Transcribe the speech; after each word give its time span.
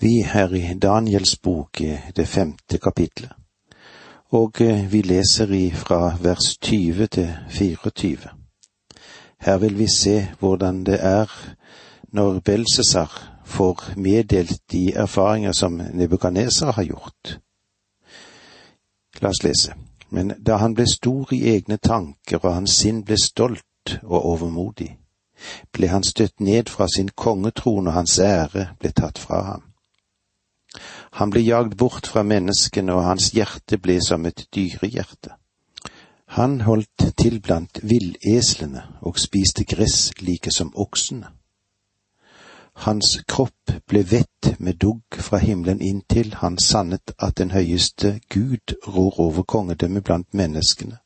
Vi 0.00 0.20
er 0.34 0.54
i 0.54 0.78
Daniels 0.78 1.36
bok, 1.36 1.78
det 2.16 2.28
femte 2.28 2.78
kapitlet, 2.78 3.32
og 4.30 4.56
vi 4.90 5.02
leser 5.02 5.52
i 5.52 5.70
fra 5.70 6.16
vers 6.20 6.56
20 6.62 7.06
til 7.06 7.28
24. 7.48 8.16
Her 9.40 9.58
vil 9.58 9.78
vi 9.78 9.86
se 9.88 10.28
hvordan 10.38 10.84
det 10.86 11.04
er 11.04 11.28
når 12.12 12.40
Belsesar 12.40 13.40
får 13.44 13.92
meddelt 13.96 14.72
de 14.72 14.92
erfaringer 14.92 15.52
som 15.52 15.80
Nebukadneser 15.92 16.72
har 16.72 16.84
gjort. 16.84 17.38
La 19.20 19.28
oss 19.28 19.44
lese. 19.44 19.74
Men 20.10 20.32
da 20.46 20.56
han 20.56 20.74
ble 20.74 20.86
stor 20.88 21.34
i 21.34 21.44
egne 21.54 21.76
tanker 21.76 22.40
og 22.42 22.54
hans 22.54 22.80
sinn 22.82 23.04
ble 23.04 23.16
stolt 23.20 23.98
og 24.02 24.24
overmodig, 24.24 24.96
ble 25.72 25.88
han 25.92 26.02
støtt 26.02 26.40
ned 26.40 26.72
fra 26.72 26.88
sin 26.88 27.08
kongetron 27.08 27.86
og 27.86 27.92
hans 27.92 28.18
ære 28.18 28.70
ble 28.80 28.92
tatt 28.96 29.18
fra 29.18 29.42
ham. 29.42 29.69
Han 31.18 31.30
ble 31.30 31.42
jagd 31.42 31.76
bort 31.76 32.06
fra 32.06 32.22
menneskene, 32.22 32.94
og 32.94 33.04
hans 33.04 33.30
hjerte 33.34 33.78
ble 33.78 33.98
som 34.04 34.26
et 34.26 34.46
dyrehjerte. 34.54 35.36
Han 36.38 36.60
holdt 36.60 37.10
til 37.18 37.40
blant 37.42 37.80
villeslene 37.82 38.84
og 39.02 39.18
spiste 39.18 39.64
gress 39.64 40.12
like 40.22 40.52
som 40.54 40.70
oksene. 40.78 41.32
Hans 42.86 43.18
kropp 43.28 43.72
ble 43.90 44.04
vett 44.06 44.52
med 44.58 44.78
dugg 44.80 45.18
fra 45.18 45.40
himmelen 45.42 45.82
inntil 45.82 46.36
han 46.38 46.58
sannet 46.58 47.12
at 47.18 47.36
den 47.42 47.50
høyeste 47.50 48.20
Gud 48.30 48.76
rår 48.86 49.18
over 49.20 49.42
kongedømmet 49.42 50.04
blant 50.04 50.34
menneskene, 50.34 51.00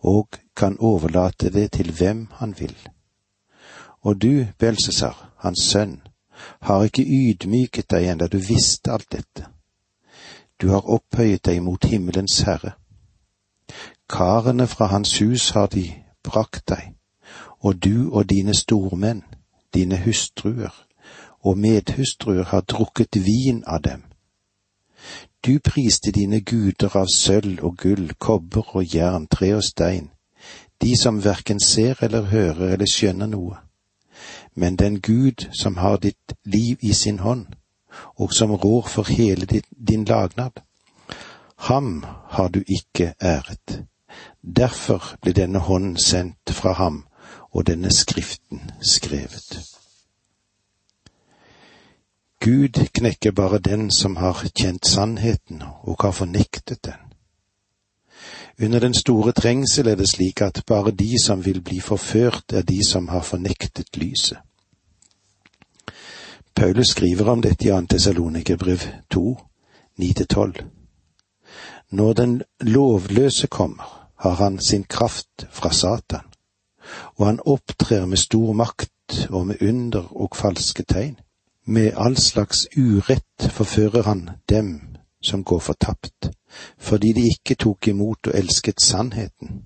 og 0.00 0.38
kan 0.56 0.78
overlate 0.78 1.50
det 1.50 1.72
til 1.72 1.90
hvem 1.92 2.28
han 2.38 2.54
vil. 2.58 2.76
Og 4.00 4.22
du, 4.22 4.46
Belsesar, 4.58 5.32
hans 5.42 5.66
sønn, 5.66 6.00
har 6.60 6.84
ikke 6.84 7.04
ydmyket 7.04 7.90
deg 7.90 8.08
enda 8.12 8.28
du 8.28 8.38
visste 8.38 8.92
alt 8.92 9.10
dette. 9.12 9.46
Du 10.60 10.70
har 10.70 10.86
opphøyet 10.86 11.44
deg 11.46 11.62
mot 11.62 11.84
himmelens 11.84 12.40
herre. 12.46 12.74
Karene 14.08 14.66
fra 14.66 14.86
hans 14.86 15.18
hus 15.18 15.50
har 15.50 15.66
de 15.66 15.88
brakt 16.24 16.68
deg, 16.68 16.94
og 17.60 17.82
du 17.84 18.10
og 18.12 18.28
dine 18.30 18.54
stormenn, 18.54 19.24
dine 19.74 19.98
hustruer 20.04 20.74
og 21.44 21.58
medhustruer 21.58 22.44
har 22.44 22.60
drukket 22.60 23.16
vin 23.24 23.64
av 23.66 23.82
dem. 23.82 24.02
Du 25.44 25.58
priste 25.60 26.12
dine 26.12 26.40
guder 26.40 26.96
av 26.96 27.10
sølv 27.12 27.60
og 27.60 27.76
gull, 27.82 28.14
kobber 28.18 28.76
og 28.76 28.94
jern, 28.94 29.26
tre 29.26 29.52
og 29.56 29.64
stein, 29.64 30.08
de 30.80 30.96
som 30.96 31.24
verken 31.24 31.60
ser 31.60 32.00
eller 32.00 32.30
hører 32.32 32.72
eller 32.72 32.88
skjønner 32.88 33.28
noe 33.28 33.63
men 34.54 34.76
den 34.76 35.00
Gud 35.00 35.48
som 35.52 35.76
har 35.76 35.96
ditt 35.96 36.34
liv 36.44 36.76
i 36.80 36.92
sin 36.92 37.18
hånd, 37.18 37.46
og 38.16 38.32
som 38.32 38.50
rår 38.50 38.86
for 38.88 39.02
hele 39.02 39.46
din 39.88 40.04
lagnad. 40.04 40.50
Ham 41.56 42.04
har 42.28 42.48
du 42.48 42.62
ikke 42.66 43.14
æret. 43.22 43.84
Derfor 44.56 45.16
ble 45.22 45.32
denne 45.32 45.58
hånden 45.58 45.96
sendt 45.96 46.50
fra 46.50 46.72
ham 46.72 47.04
og 47.50 47.66
denne 47.66 47.90
skriften 47.92 48.70
skrevet. 48.82 49.58
Gud 52.40 52.86
knekker 52.92 53.32
bare 53.32 53.58
den 53.58 53.90
som 53.90 54.16
har 54.16 54.44
kjent 54.58 54.86
sannheten 54.86 55.62
og 55.82 55.96
har 56.00 56.10
fornektet 56.10 56.84
den. 56.84 57.00
Under 58.62 58.80
den 58.80 58.94
store 58.94 59.32
trengsel 59.32 59.88
er 59.88 59.94
det 59.94 60.08
slik 60.08 60.42
at 60.42 60.62
bare 60.66 60.90
de 60.90 61.24
som 61.24 61.44
vil 61.44 61.62
bli 61.62 61.80
forført, 61.80 62.52
er 62.52 62.62
de 62.62 62.84
som 62.86 63.08
har 63.08 63.22
fornektet 63.22 63.96
lyset. 63.96 64.38
Paulus 66.54 66.88
skriver 66.88 67.28
om 67.28 67.42
dette 67.42 67.66
i 67.66 67.70
2. 67.70 67.86
Tessalonikerbrev 67.90 68.78
2, 69.10 69.38
9-12. 70.00 70.62
Når 71.90 72.12
den 72.12 72.42
lovløse 72.60 73.46
kommer, 73.46 74.10
har 74.16 74.34
han 74.34 74.58
sin 74.58 74.84
kraft 74.84 75.46
fra 75.50 75.72
Satan, 75.72 76.26
og 77.16 77.26
han 77.26 77.40
opptrer 77.46 78.06
med 78.06 78.16
stor 78.16 78.52
makt 78.52 79.26
og 79.30 79.46
med 79.46 79.62
under 79.62 80.16
og 80.16 80.36
falske 80.36 80.82
tegn. 80.82 81.18
Med 81.66 81.92
all 81.96 82.16
slags 82.16 82.68
urett 82.76 83.50
forfører 83.50 84.02
han 84.02 84.30
dem 84.48 84.80
som 85.22 85.44
går 85.44 85.58
fortapt, 85.58 86.30
fordi 86.78 87.12
de 87.12 87.26
ikke 87.26 87.54
tok 87.54 87.88
imot 87.88 88.26
og 88.26 88.38
elsket 88.38 88.82
sannheten, 88.82 89.62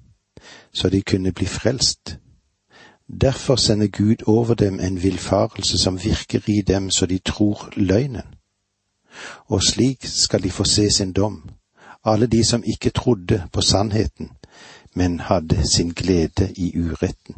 så 0.72 0.88
de 0.88 1.02
kunne 1.02 1.32
bli 1.32 1.46
frelst. 1.46 2.18
Derfor 3.08 3.56
sender 3.56 3.88
Gud 3.88 4.16
over 4.26 4.54
dem 4.54 4.80
en 4.80 5.02
villfarelse 5.02 5.78
som 5.78 6.04
virker 6.04 6.40
i 6.48 6.62
dem 6.62 6.90
så 6.90 7.06
de 7.06 7.18
tror 7.18 7.72
løgnen. 7.76 8.22
Og 9.46 9.62
slik 9.62 10.06
skal 10.06 10.42
de 10.42 10.50
få 10.50 10.64
se 10.64 10.90
sin 10.90 11.12
dom, 11.12 11.50
alle 12.04 12.26
de 12.26 12.44
som 12.44 12.64
ikke 12.66 12.90
trodde 12.90 13.42
på 13.52 13.60
sannheten, 13.60 14.30
men 14.94 15.20
hadde 15.20 15.66
sin 15.74 15.88
glede 15.88 16.52
i 16.56 16.78
uretten. 16.78 17.34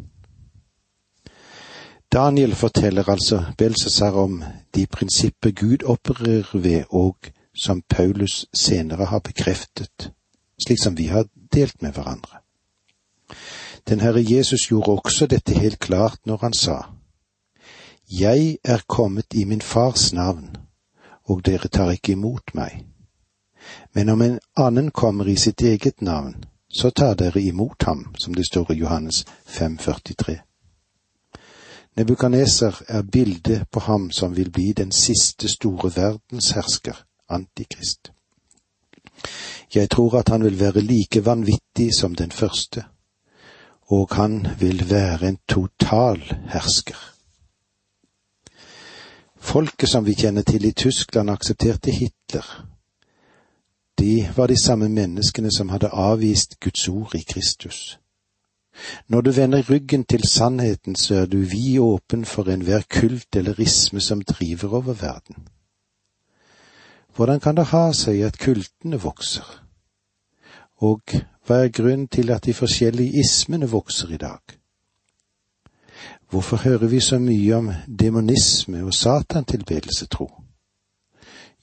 Daniel 2.13 2.55
forteller 2.55 3.09
altså 3.09 3.45
Belsesar 3.59 4.11
om 4.11 4.43
de 4.75 4.87
prinsipper 4.87 5.51
Gud 5.51 5.85
opererer 5.85 6.59
ved 6.59 6.85
og 6.91 7.17
som 7.65 7.83
Paulus 7.89 8.47
senere 8.55 9.05
har 9.05 9.19
bekreftet, 9.19 10.13
slik 10.67 10.83
som 10.83 10.99
vi 10.99 11.07
har 11.07 11.25
delt 11.55 11.83
med 11.83 11.93
hverandre. 11.93 12.37
Den 13.89 14.01
Herre 14.01 14.23
Jesus 14.23 14.69
gjorde 14.69 14.91
også 14.91 15.27
dette 15.27 15.55
helt 15.55 15.79
klart 15.79 16.19
når 16.27 16.37
han 16.37 16.53
sa, 16.53 16.83
Jeg 18.11 18.59
er 18.65 18.79
kommet 18.87 19.35
i 19.35 19.45
min 19.45 19.61
fars 19.61 20.13
navn, 20.13 20.57
og 21.25 21.47
dere 21.47 21.69
tar 21.69 21.91
ikke 21.91 22.13
imot 22.13 22.55
meg. 22.55 22.85
Men 23.95 24.09
om 24.09 24.23
en 24.23 24.39
annen 24.57 24.91
kommer 24.91 25.29
i 25.29 25.37
sitt 25.37 25.63
eget 25.63 26.03
navn, 26.03 26.45
så 26.69 26.91
tar 26.91 27.15
dere 27.15 27.43
imot 27.43 27.83
ham, 27.83 28.15
som 28.19 28.35
det 28.35 28.47
står 28.47 28.73
i 28.73 28.79
Johannes 28.79 29.25
5,43. 29.47 30.39
Nebukaneser 31.97 32.83
er 32.89 33.03
bildet 33.03 33.69
på 33.71 33.81
ham 33.81 34.11
som 34.11 34.37
vil 34.37 34.51
bli 34.51 34.73
den 34.73 34.93
siste 34.93 35.49
store 35.49 35.93
verdenshersker, 35.97 37.05
Antikrist. 37.29 38.13
Jeg 39.75 39.91
tror 39.91 40.19
at 40.19 40.29
han 40.29 40.45
vil 40.45 40.61
være 40.61 40.81
like 40.81 41.25
vanvittig 41.25 41.95
som 41.99 42.15
den 42.15 42.31
første, 42.31 42.85
og 43.91 44.09
han 44.15 44.47
vil 44.59 44.91
være 44.91 45.29
en 45.29 45.39
total 45.49 46.23
hersker. 46.53 46.99
Folket 49.41 49.89
som 49.89 50.07
vi 50.07 50.15
kjenner 50.15 50.43
til 50.43 50.65
i 50.65 50.73
Tyskland, 50.73 51.31
aksepterte 51.31 51.91
Hitler. 51.91 52.67
De 53.99 54.29
var 54.37 54.47
de 54.47 54.63
samme 54.63 54.89
menneskene 54.89 55.51
som 55.53 55.69
hadde 55.69 55.89
avvist 55.93 56.61
Guds 56.61 56.89
ord 56.89 57.15
i 57.15 57.25
Kristus. 57.33 57.99
Når 59.09 59.21
du 59.21 59.31
vender 59.31 59.71
ryggen 59.71 60.05
til 60.05 60.29
sannheten, 60.29 60.97
så 60.97 61.15
er 61.15 61.27
du 61.27 61.39
vid 61.39 61.79
åpen 61.79 62.25
for 62.25 62.49
enhver 62.49 62.83
kult 62.91 63.37
eller 63.37 63.59
risme 63.59 64.01
som 64.01 64.23
driver 64.23 64.69
over 64.69 64.93
verden. 64.93 65.37
Hvordan 67.17 67.41
kan 67.41 67.57
det 67.57 67.65
ha 67.65 67.93
seg 67.93 68.23
at 68.23 68.39
kultene 68.39 69.01
vokser? 69.01 69.70
Og 70.81 71.01
hva 71.47 71.65
er 71.65 71.75
grunnen 71.75 72.09
til 72.09 72.31
at 72.31 72.45
de 72.45 72.55
forskjellige 72.55 73.21
ismene 73.21 73.69
vokser 73.69 74.15
i 74.15 74.17
dag? 74.17 74.41
Hvorfor 76.31 76.57
hører 76.57 76.87
vi 76.87 77.01
så 77.01 77.19
mye 77.19 77.57
om 77.57 77.73
demonisme 78.01 78.85
og 78.85 78.95
satantilbedelse, 78.95 80.07
tro? 80.07 80.31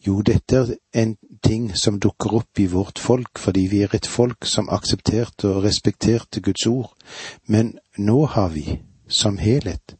Jo, 0.07 0.21
dette 0.21 0.55
er 0.57 0.75
en 0.93 1.15
ting 1.43 1.77
som 1.77 1.99
dukker 1.99 2.35
opp 2.37 2.59
i 2.59 2.65
vårt 2.65 2.99
folk 2.99 3.39
fordi 3.39 3.65
vi 3.71 3.81
er 3.81 3.95
et 3.95 4.05
folk 4.07 4.45
som 4.45 4.69
aksepterte 4.69 5.49
og 5.49 5.63
respekterte 5.63 6.41
Guds 6.41 6.65
ord, 6.65 6.93
men 7.47 7.77
nå 7.97 8.25
har 8.25 8.49
vi, 8.53 8.79
som 9.07 9.37
helhet, 9.37 9.95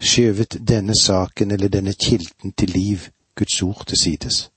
skjøvet 0.00 0.58
denne 0.68 0.94
saken 1.00 1.50
eller 1.50 1.68
denne 1.68 1.94
kilden 1.94 2.52
til 2.52 2.70
liv, 2.70 3.08
Guds 3.34 3.62
ord, 3.62 3.86
til 3.86 3.98
sides. 3.98 4.50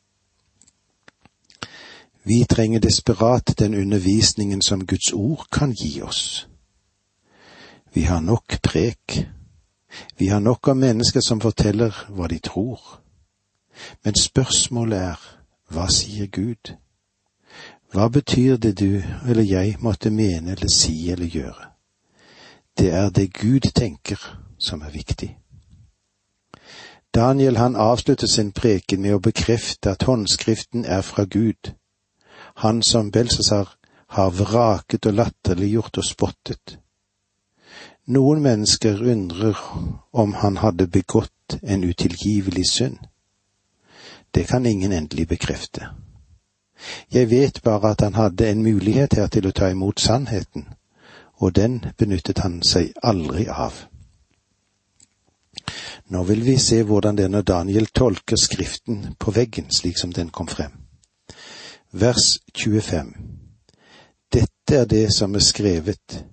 Vi 2.23 2.45
trenger 2.45 2.79
desperat 2.79 3.53
den 3.57 3.73
undervisningen 3.73 4.61
som 4.61 4.85
Guds 4.85 5.13
ord 5.13 5.45
kan 5.51 5.71
gi 5.71 6.01
oss. 6.01 6.47
Vi 7.93 8.01
har 8.01 8.19
nok 8.21 8.61
prek. 8.61 9.27
Vi 10.17 10.27
har 10.27 10.39
nok 10.39 10.67
av 10.67 10.77
mennesker 10.77 11.21
som 11.21 11.41
forteller 11.41 11.95
hva 12.09 12.27
de 12.27 12.39
tror. 12.39 12.79
Men 14.03 14.15
spørsmålet 14.15 14.99
er, 14.99 15.19
hva 15.69 15.87
sier 15.89 16.27
Gud? 16.27 16.75
Hva 17.93 18.09
betyr 18.09 18.57
det 18.57 18.75
du 18.79 19.01
eller 19.25 19.43
jeg 19.43 19.77
måtte 19.79 20.09
mene 20.09 20.51
eller 20.51 20.69
si 20.69 21.09
eller 21.11 21.25
gjøre? 21.25 21.71
Det 22.77 22.91
er 22.93 23.09
det 23.09 23.33
Gud 23.33 23.71
tenker 23.75 24.19
som 24.57 24.81
er 24.81 24.91
viktig. 24.91 25.37
Daniel 27.15 27.57
han 27.57 27.75
avslutter 27.75 28.27
sin 28.27 28.51
preken 28.51 29.01
med 29.01 29.15
å 29.15 29.23
bekrefte 29.23 29.91
at 29.91 30.03
håndskriften 30.05 30.85
er 30.85 31.01
fra 31.01 31.25
Gud, 31.25 31.73
han 32.59 32.83
som 32.83 33.11
Belsesar 33.11 33.69
har 34.07 34.31
vraket 34.31 35.05
og 35.05 35.13
latterliggjort 35.13 35.97
og 36.01 36.05
spottet. 36.05 36.73
Noen 38.09 38.41
mennesker 38.43 38.99
undrer 39.13 39.59
om 40.11 40.33
han 40.41 40.57
hadde 40.57 40.87
begått 40.87 41.55
en 41.61 41.83
utilgivelig 41.83 42.65
synd. 42.69 42.97
det 44.31 44.43
kan 44.47 44.65
ingen 44.65 44.91
endelig 44.91 45.27
bekrefte. 45.27 45.87
Jeg 47.11 47.29
vet 47.29 47.63
bare 47.63 47.91
at 47.91 48.01
han 48.01 48.13
hadde 48.13 48.49
en 48.49 48.63
mulighet 48.63 49.13
her 49.13 49.27
til 49.27 49.47
å 49.47 49.51
ta 49.51 49.69
imot 49.69 49.99
sannheten, 49.99 50.67
og 51.39 51.55
den 51.55 51.79
benyttet 51.97 52.39
han 52.39 52.61
seg 52.61 52.91
aldri 53.03 53.47
av. 53.47 53.73
Nå 56.07 56.23
vil 56.23 56.43
vi 56.43 56.57
se 56.57 56.83
hvordan 56.83 57.15
denne 57.15 57.41
Daniel 57.41 57.87
tolker 57.87 58.35
Skriften 58.35 59.15
på 59.19 59.31
veggen 59.31 59.71
slik 59.71 59.97
som 59.97 60.13
den 60.13 60.29
kom 60.29 60.47
frem. 60.47 60.88
Vers 61.91 62.39
25 62.53 63.13
Dette 64.33 64.75
er 64.75 64.85
det 64.85 65.07
som 65.13 65.33
er 65.35 65.41
skrevet, 65.41 66.25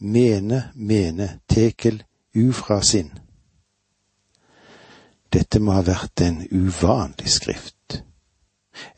mene, 0.00 0.72
mene, 0.74 1.38
tekel, 1.46 2.00
ufra 2.34 2.80
sinn. 2.82 3.12
Dette 5.30 5.60
må 5.62 5.76
ha 5.76 5.84
vært 5.86 6.24
en 6.26 6.40
uvanlig 6.50 7.30
skrift, 7.30 8.00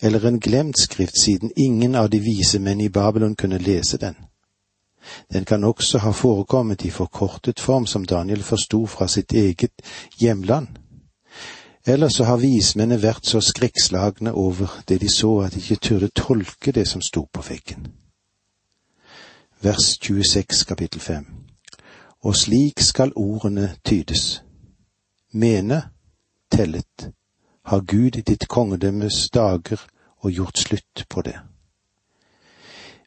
eller 0.01 0.25
en 0.25 0.41
glemt 0.41 0.81
skrift 0.81 1.21
siden 1.21 1.53
ingen 1.57 1.95
av 1.95 2.09
de 2.09 2.23
vise 2.25 2.65
menn 2.65 2.81
i 2.81 2.89
Babylon 2.89 3.37
kunne 3.37 3.61
lese 3.61 4.01
den. 4.01 4.17
Den 5.29 5.45
kan 5.45 5.65
også 5.65 6.01
ha 6.01 6.17
forekommet 6.17 6.85
i 6.89 6.91
forkortet 6.91 7.61
form 7.61 7.85
som 7.87 8.09
Daniel 8.09 8.41
forsto 8.43 8.87
fra 8.87 9.09
sitt 9.09 9.37
eget 9.37 9.85
hjemland. 10.17 10.81
Eller 11.87 12.09
så 12.09 12.25
har 12.25 12.37
vismennene 12.37 13.01
vært 13.03 13.27
så 13.27 13.41
skrekkslagne 13.41 14.33
over 14.33 14.83
det 14.89 15.01
de 15.01 15.09
så 15.09 15.41
at 15.41 15.55
de 15.55 15.61
ikke 15.61 15.77
turde 15.77 16.09
tolke 16.15 16.73
det 16.73 16.89
som 16.89 17.01
sto 17.03 17.25
på 17.33 17.43
veggen. 17.43 17.87
Vers 19.63 19.99
26 20.01 20.65
kapittel 20.65 21.01
5 21.01 21.27
Og 22.21 22.37
slik 22.37 22.81
skal 22.81 23.13
ordene 23.17 23.77
tydes. 23.85 24.43
Mene, 25.33 25.83
tellet, 26.51 27.11
har 27.65 27.81
Gud 27.81 28.17
i 28.17 28.21
ditt 28.21 28.49
kongedømmes 28.49 29.31
dager 29.31 29.81
og 30.21 30.31
gjort 30.31 30.59
slutt 30.59 31.05
på 31.09 31.23
det. 31.23 31.39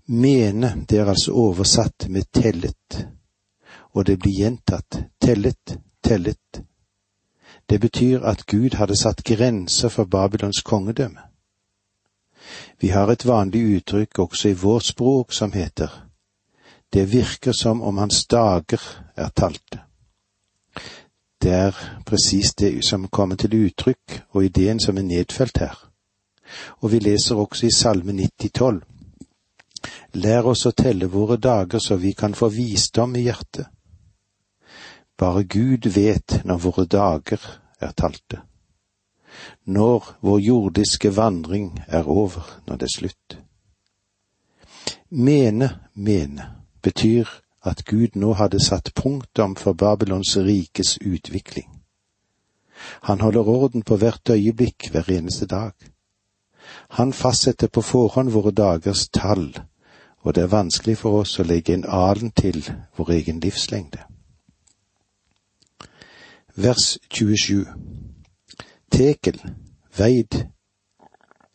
Mene, 0.05 0.85
det 0.89 0.99
er 0.99 1.05
altså 1.05 1.31
oversatt 1.31 2.09
med 2.09 2.23
tellet, 2.33 3.07
og 3.93 4.05
det 4.05 4.19
blir 4.19 4.33
gjentatt 4.33 5.03
tellet, 5.21 5.77
tellet. 6.03 6.63
Det 7.69 7.79
betyr 7.81 8.23
at 8.23 8.45
Gud 8.45 8.75
hadde 8.75 8.95
satt 8.95 9.23
grenser 9.23 9.89
for 9.89 10.03
Babylons 10.03 10.61
kongedømme. 10.61 11.19
Vi 12.79 12.87
har 12.87 13.07
et 13.11 13.25
vanlig 13.25 13.77
uttrykk 13.77 14.19
også 14.19 14.49
i 14.49 14.53
vårt 14.53 14.83
språk 14.83 15.33
som 15.33 15.51
heter 15.51 15.89
Det 16.93 17.11
virker 17.11 17.51
som 17.51 17.81
om 17.81 17.97
hans 17.97 18.25
dager 18.25 18.81
er 19.15 19.29
talte. 19.29 19.79
Det 21.41 21.51
er 21.51 22.01
presis 22.05 22.53
det 22.53 22.85
som 22.85 23.07
kommer 23.07 23.35
til 23.35 23.65
uttrykk 23.65 24.21
og 24.29 24.45
ideen 24.45 24.79
som 24.79 24.97
er 24.97 25.01
nedfelt 25.01 25.57
her. 25.57 25.89
Og 26.81 26.91
vi 26.91 26.99
leser 26.99 27.35
også 27.35 27.65
i 27.65 27.71
Salme 27.71 28.11
90,12. 28.11 28.81
Lær 30.13 30.47
oss 30.47 30.65
å 30.65 30.71
telle 30.71 31.09
våre 31.11 31.37
dager 31.37 31.79
så 31.79 31.95
vi 31.95 32.13
kan 32.13 32.33
få 32.33 32.47
visdom 32.47 33.15
i 33.15 33.25
hjertet. 33.25 33.67
Bare 35.17 35.43
Gud 35.43 35.87
vet 35.95 36.41
når 36.45 36.57
våre 36.57 36.85
dager 36.85 37.41
er 37.81 37.91
talte. 37.91 38.41
Når 39.65 40.17
vår 40.21 40.39
jordiske 40.39 41.15
vandring 41.15 41.83
er 41.87 42.09
over, 42.09 42.59
når 42.67 42.75
det 42.75 42.87
er 42.87 42.97
slutt. 42.97 43.37
Mene, 45.09 45.69
mene 45.93 46.47
betyr 46.81 47.29
at 47.63 47.85
Gud 47.85 48.15
nå 48.15 48.33
hadde 48.33 48.59
satt 48.59 48.93
punktum 48.95 49.55
for 49.55 49.73
Babylons 49.73 50.37
rikes 50.37 50.97
utvikling. 51.01 51.69
Han 53.03 53.21
holder 53.21 53.47
orden 53.47 53.83
på 53.83 53.95
hvert 53.95 54.29
øyeblikk 54.29 54.89
hver 54.91 55.09
eneste 55.09 55.45
dag. 55.45 55.71
Han 56.89 57.13
fastsetter 57.13 57.67
på 57.67 57.81
forhånd 57.81 58.31
våre 58.31 58.51
dagers 58.51 59.07
tall 59.09 59.53
og 60.23 60.35
det 60.35 60.43
er 60.43 60.47
vanskelig 60.47 60.97
for 60.97 61.19
oss 61.19 61.35
å 61.39 61.43
legge 61.47 61.75
en 61.75 61.85
alen 61.85 62.31
til 62.31 62.63
vår 62.97 63.11
egen 63.17 63.41
livslengde. 63.43 63.99
Vers 66.55 66.99
27 67.09 67.65
Tekel, 68.91 69.39
veid 69.97 70.35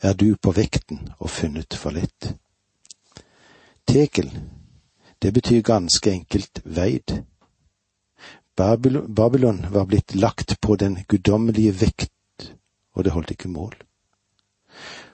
er 0.02 0.14
du 0.18 0.34
på 0.42 0.50
vekten 0.50 1.04
og 1.20 1.30
funnet 1.30 1.76
for 1.78 1.94
lett. 1.94 2.32
Tekel, 3.86 4.32
det 5.22 5.30
betyr 5.36 5.62
ganske 5.62 6.10
enkelt 6.10 6.62
veid. 6.64 7.14
Babylon 8.58 9.62
var 9.70 9.86
blitt 9.86 10.16
lagt 10.18 10.58
på 10.60 10.74
den 10.74 10.98
guddommelige 11.06 11.78
vekt, 11.78 12.50
og 12.98 13.04
det 13.04 13.14
holdt 13.14 13.30
ikke 13.30 13.54
mål. 13.54 13.78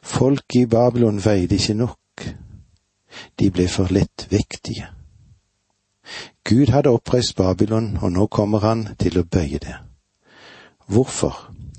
Folk 0.00 0.56
i 0.56 0.64
Babylon 0.64 1.20
veide 1.20 1.60
ikke 1.60 1.76
nok, 1.76 2.28
de 3.36 3.50
ble 3.52 3.69
for 3.69 3.92
lettvektige. 3.92 4.94
Gud 6.44 6.69
hadde 6.69 6.91
oppreist 6.91 7.37
Babylon, 7.37 7.96
og 7.96 8.12
nå 8.12 8.26
kommer 8.26 8.61
han 8.61 8.88
til 9.00 9.17
å 9.19 9.25
bøye 9.25 9.58
det. 9.58 9.76
Hvorfor? 10.87 11.37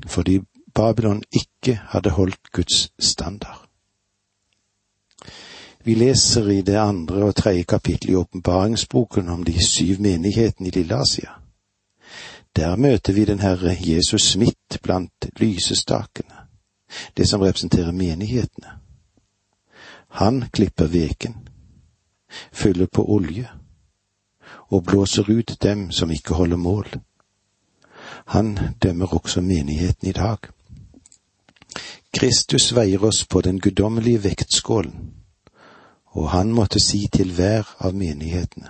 Fordi 0.07 0.39
Babylon 0.73 1.21
ikke 1.29 1.75
hadde 1.91 2.09
holdt 2.09 2.51
Guds 2.51 2.89
standard. 3.00 3.62
Vi 5.85 5.94
leser 5.94 6.50
i 6.50 6.62
det 6.62 6.79
andre 6.81 7.27
og 7.27 7.35
tredje 7.35 7.63
kapittel 7.63 8.09
i 8.09 8.15
åpenbaringsboken 8.15 9.29
om 9.29 9.44
de 9.45 9.53
syv 9.67 10.01
menighetene 10.01 10.67
i 10.67 10.73
Lille 10.73 10.97
Asia. 10.97 11.35
Der 12.56 12.75
møter 12.75 13.13
vi 13.13 13.25
den 13.25 13.39
Herre 13.39 13.75
Jesus 13.79 14.38
midt 14.38 14.79
blant 14.81 15.29
lysestakene, 15.38 16.47
det 17.17 17.27
som 17.29 17.41
representerer 17.41 17.91
menighetene. 17.91 18.79
Han 20.07 20.45
klipper 20.50 20.88
veken, 20.88 21.35
fyller 22.51 22.85
på 22.85 23.06
olje 23.13 23.50
og 24.69 24.83
blåser 24.83 25.29
ut 25.29 25.57
dem 25.63 25.91
som 25.91 26.12
ikke 26.12 26.33
holder 26.33 26.57
mål. 26.57 26.88
Han 28.25 28.59
dømmer 28.83 29.13
også 29.13 29.41
menigheten 29.41 30.07
i 30.07 30.12
dag. 30.12 30.38
Kristus 32.13 32.75
veier 32.75 33.03
oss 33.03 33.25
på 33.25 33.41
den 33.41 33.59
guddommelige 33.59 34.23
vektskålen, 34.23 35.13
og 36.06 36.29
han 36.29 36.53
måtte 36.53 36.79
si 36.79 37.07
til 37.13 37.31
hver 37.35 37.75
av 37.79 37.95
menighetene, 37.95 38.69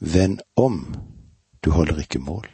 Vend 0.00 0.40
om, 0.56 0.94
du 1.64 1.70
holder 1.70 1.98
ikke 1.98 2.18
mål. 2.18 2.48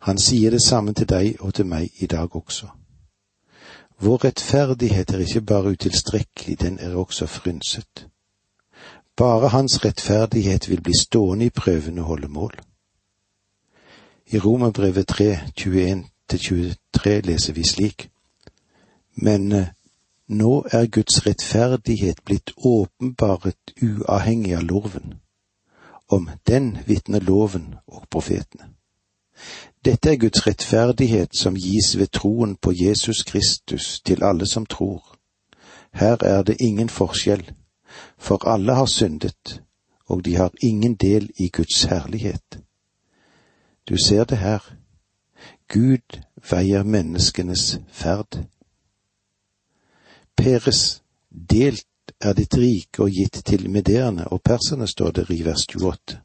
Han 0.00 0.18
sier 0.18 0.50
det 0.50 0.62
samme 0.62 0.92
til 0.92 1.06
deg 1.06 1.36
og 1.40 1.54
til 1.54 1.66
meg 1.66 2.02
i 2.02 2.06
dag 2.06 2.36
også. 2.36 2.66
Vår 4.00 4.24
rettferdighet 4.24 5.10
er 5.10 5.22
ikke 5.24 5.40
bare 5.40 5.76
utilstrekkelig, 5.76 6.60
den 6.60 6.78
er 6.78 6.96
også 6.96 7.26
frynset. 7.26 8.08
Bare 9.16 9.48
hans 9.48 9.84
rettferdighet 9.84 10.68
vil 10.68 10.82
bli 10.82 10.92
stående 11.00 11.44
i 11.46 11.50
prøvende 11.50 12.02
holdemål. 12.02 12.52
I 14.26 14.38
Romerbrevet 14.38 15.08
3, 15.08 15.38
21-23 15.60 17.08
leser 17.24 17.52
vi 17.52 17.64
slik. 17.64 18.10
Men 19.14 19.52
eh, 19.52 19.66
nå 20.28 20.66
er 20.72 20.86
Guds 20.86 21.26
rettferdighet 21.26 22.24
blitt 22.24 22.50
åpenbaret 22.56 23.72
uavhengig 23.82 24.56
av 24.56 24.62
loven. 24.62 25.14
Om 26.08 26.30
den 26.46 26.78
vitner 26.86 27.20
loven 27.20 27.74
og 27.86 28.08
profetene. 28.10 28.68
Dette 29.84 30.10
er 30.10 30.16
Guds 30.16 30.46
rettferdighet 30.46 31.36
som 31.38 31.54
gis 31.54 31.94
ved 31.98 32.12
troen 32.12 32.56
på 32.56 32.72
Jesus 32.72 33.22
Kristus 33.22 34.00
til 34.00 34.24
alle 34.24 34.46
som 34.46 34.66
tror. 34.66 35.16
Her 35.92 36.16
er 36.20 36.42
det 36.42 36.56
ingen 36.60 36.88
forskjell, 36.88 37.52
for 38.18 38.48
alle 38.48 38.74
har 38.74 38.86
syndet, 38.86 39.62
og 40.06 40.24
de 40.24 40.36
har 40.36 40.50
ingen 40.62 40.94
del 40.94 41.30
i 41.36 41.48
Guds 41.48 41.84
herlighet. 41.84 42.60
Du 43.88 43.96
ser 43.96 44.24
det 44.24 44.38
her. 44.38 44.76
Gud 45.68 46.20
veier 46.50 46.82
menneskenes 46.82 47.78
ferd. 47.88 48.46
Peres, 50.36 51.02
delt 51.30 51.86
er 52.20 52.32
ditt 52.32 52.54
rike 52.54 53.02
og 53.02 53.10
gitt 53.10 53.42
til 53.44 53.70
mederne 53.70 54.28
og 54.28 54.42
perserne, 54.42 54.86
står 54.86 55.10
det 55.10 55.26
i 55.30 55.42
vers 55.44 55.66
28. 55.74 56.20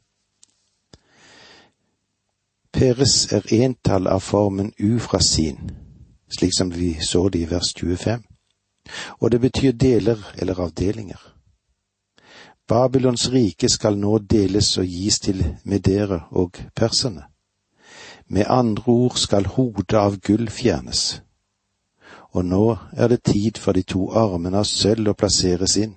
Peres 2.72 3.32
er 3.32 3.46
entall 3.52 4.08
av 4.08 4.22
formen 4.24 4.72
ufrasin, 4.80 5.70
slik 6.30 6.54
som 6.56 6.72
vi 6.74 6.94
så 7.00 7.28
det 7.28 7.42
i 7.42 7.50
vers 7.50 7.74
25, 7.78 8.22
og 9.20 9.30
det 9.30 9.40
betyr 9.40 9.72
deler 9.72 10.18
eller 10.38 10.60
avdelinger. 10.60 11.20
Babylons 12.72 13.28
rike 13.28 13.68
skal 13.68 13.98
nå 14.00 14.18
deles 14.32 14.70
og 14.80 14.86
gis 14.88 15.18
til 15.20 15.42
medere 15.68 16.22
og 16.30 16.56
perserne. 16.76 17.26
Med 18.28 18.44
andre 18.48 18.92
ord 18.92 19.16
skal 19.20 19.44
hodet 19.56 19.98
av 20.00 20.14
gull 20.24 20.48
fjernes. 20.48 21.02
Og 22.32 22.46
nå 22.48 22.76
er 22.96 23.10
det 23.12 23.18
tid 23.28 23.58
for 23.60 23.76
de 23.76 23.82
to 23.84 24.06
armene 24.16 24.62
av 24.62 24.64
sølv 24.64 25.10
å 25.12 25.14
plasseres 25.20 25.74
inn. 25.82 25.92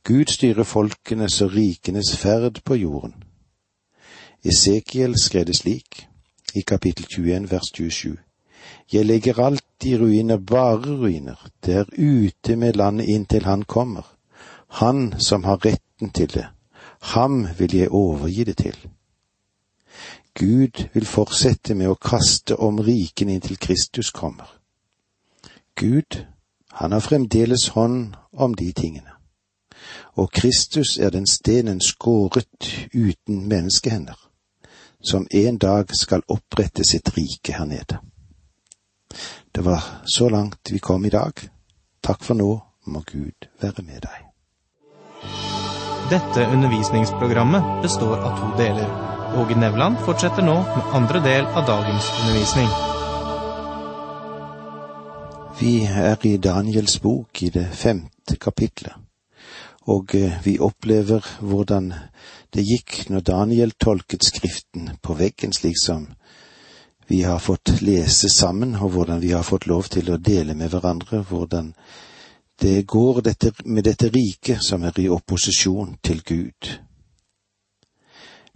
Gud 0.00 0.32
styrer 0.32 0.64
folkenes 0.64 1.36
og 1.44 1.52
rikenes 1.58 2.14
ferd 2.16 2.62
på 2.64 2.78
jorden. 2.80 3.18
Esekiel 4.40 5.18
skrev 5.20 5.44
det 5.50 5.58
slik, 5.58 6.06
i 6.56 6.62
kapittel 6.72 7.04
21 7.04 7.50
vers 7.50 7.68
27. 7.76 8.16
Jeg 8.96 9.04
legger 9.04 9.42
alt 9.44 9.84
i 9.84 9.92
ruiner, 10.00 10.40
bare 10.40 10.96
ruiner. 11.04 11.44
Det 11.60 11.76
er 11.82 11.92
ute 11.98 12.56
med 12.56 12.80
landet 12.80 13.12
inntil 13.12 13.44
han 13.44 13.68
kommer. 13.68 14.08
Han 14.70 15.20
som 15.20 15.44
har 15.44 15.64
retten 15.64 16.10
til 16.10 16.34
det. 16.34 16.46
Ham 17.00 17.46
vil 17.58 17.74
jeg 17.76 17.90
overgi 17.90 18.44
det 18.44 18.56
til. 18.56 18.76
Gud 20.34 20.84
vil 20.94 21.06
fortsette 21.06 21.74
med 21.74 21.90
å 21.90 21.98
kaste 21.98 22.56
om 22.56 22.78
rikene 22.80 23.34
inntil 23.34 23.58
Kristus 23.58 24.10
kommer. 24.14 24.46
Gud, 25.74 26.24
han 26.72 26.92
har 26.92 27.00
fremdeles 27.00 27.68
hånd 27.74 28.14
om 28.32 28.54
de 28.54 28.72
tingene. 28.72 29.10
Og 30.14 30.30
Kristus 30.30 30.98
er 30.98 31.10
den 31.10 31.26
stenen 31.26 31.80
skåret 31.80 32.70
uten 32.94 33.48
menneskehender, 33.48 34.16
som 35.02 35.26
en 35.30 35.58
dag 35.58 35.96
skal 35.96 36.22
opprette 36.28 36.84
sitt 36.84 37.16
rike 37.16 37.58
her 37.58 37.64
nede. 37.64 37.98
Det 39.54 39.64
var 39.64 40.04
så 40.06 40.28
langt 40.28 40.72
vi 40.72 40.78
kom 40.78 41.04
i 41.04 41.10
dag. 41.10 41.32
Takk 42.02 42.24
for 42.24 42.34
nå, 42.34 42.50
må 42.86 43.02
Gud 43.06 43.50
være 43.60 43.82
med 43.82 44.06
deg. 44.06 44.29
Dette 46.10 46.46
undervisningsprogrammet 46.46 47.82
består 47.82 48.16
av 48.18 48.38
to 48.38 48.62
deler. 48.62 48.88
Åge 49.38 49.54
Nevland 49.56 49.98
fortsetter 49.98 50.42
nå 50.42 50.54
med 50.54 50.88
andre 50.98 51.20
del 51.22 51.44
av 51.46 51.66
dagens 51.66 52.08
undervisning. 52.20 52.66
Vi 55.60 55.74
er 55.86 56.26
i 56.26 56.32
Daniels 56.36 56.98
bok 57.00 57.42
i 57.42 57.52
det 57.54 57.68
femte 57.78 58.40
kapitlet, 58.42 58.96
og 59.86 60.16
eh, 60.18 60.40
vi 60.42 60.56
opplever 60.58 61.22
hvordan 61.38 61.92
det 62.50 62.66
gikk 62.66 63.04
når 63.14 63.26
Daniel 63.30 63.78
tolket 63.78 64.26
Skriften 64.26 64.96
på 64.98 65.14
veggen, 65.14 65.54
slik 65.54 65.78
som 65.78 66.08
vi 67.06 67.22
har 67.22 67.38
fått 67.38 67.76
lese 67.86 68.28
sammen, 68.28 68.74
og 68.74 68.96
hvordan 68.96 69.22
vi 69.22 69.30
har 69.30 69.46
fått 69.46 69.70
lov 69.70 69.86
til 69.94 70.10
å 70.10 70.18
dele 70.18 70.58
med 70.58 70.74
hverandre 70.74 71.22
hvordan 71.30 71.70
det 72.60 72.86
går 72.86 73.20
dette, 73.20 73.52
med 73.64 73.84
dette 73.84 74.08
riket 74.08 74.64
som 74.64 74.82
er 74.84 74.98
i 75.00 75.08
opposisjon 75.08 75.96
til 76.04 76.22
Gud. 76.22 76.68